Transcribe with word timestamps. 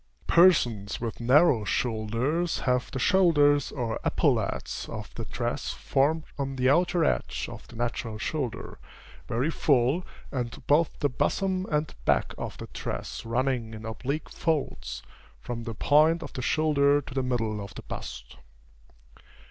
Persons 0.25 0.99
with 0.99 1.19
narrow 1.19 1.63
shoulders 1.63 2.61
have 2.61 2.89
the 2.89 2.97
shoulders 2.97 3.71
or 3.71 3.99
epaulets 4.03 4.89
of 4.89 5.13
the 5.13 5.25
dress 5.25 5.73
formed 5.73 6.23
on 6.39 6.55
the 6.55 6.71
outer 6.71 7.05
edge 7.05 7.47
of 7.47 7.67
the 7.67 7.75
natural 7.75 8.17
shoulder, 8.17 8.79
very 9.27 9.51
full, 9.51 10.03
and 10.31 10.65
both 10.65 10.97
the 11.01 11.09
bosom 11.09 11.67
and 11.69 11.93
back 12.03 12.33
of 12.39 12.57
the 12.57 12.65
dress 12.73 13.27
running 13.27 13.75
in 13.75 13.85
oblique 13.85 14.29
folds, 14.29 15.03
from 15.39 15.65
the 15.65 15.75
point 15.75 16.23
of 16.23 16.33
the 16.33 16.41
shoulder 16.41 16.99
to 17.01 17.13
the 17.13 17.21
middle 17.21 17.61
of 17.63 17.75
the 17.75 17.83
bust. 17.83 18.37